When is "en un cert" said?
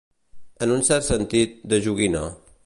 0.65-1.05